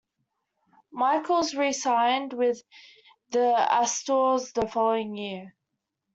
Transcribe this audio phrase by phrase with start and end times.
[0.91, 2.63] Michaels re-signed with
[3.29, 5.53] the Astros the following year.